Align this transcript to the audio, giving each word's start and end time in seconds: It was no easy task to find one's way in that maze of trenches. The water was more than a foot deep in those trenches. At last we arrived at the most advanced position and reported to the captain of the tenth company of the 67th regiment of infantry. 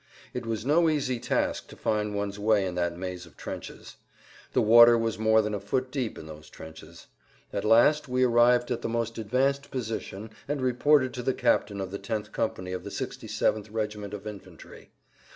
It 0.33 0.47
was 0.47 0.65
no 0.65 0.89
easy 0.89 1.19
task 1.19 1.67
to 1.67 1.75
find 1.75 2.15
one's 2.15 2.39
way 2.39 2.65
in 2.65 2.73
that 2.73 2.97
maze 2.97 3.27
of 3.27 3.37
trenches. 3.37 3.97
The 4.53 4.59
water 4.63 4.97
was 4.97 5.19
more 5.19 5.43
than 5.43 5.53
a 5.53 5.59
foot 5.59 5.91
deep 5.91 6.17
in 6.17 6.25
those 6.25 6.49
trenches. 6.49 7.05
At 7.53 7.63
last 7.63 8.07
we 8.07 8.23
arrived 8.23 8.71
at 8.71 8.81
the 8.81 8.89
most 8.89 9.19
advanced 9.19 9.69
position 9.69 10.31
and 10.47 10.59
reported 10.59 11.13
to 11.13 11.21
the 11.21 11.35
captain 11.35 11.79
of 11.79 11.91
the 11.91 11.99
tenth 11.99 12.31
company 12.31 12.71
of 12.71 12.83
the 12.83 12.89
67th 12.89 13.67
regiment 13.71 14.15
of 14.15 14.25
infantry. 14.25 14.89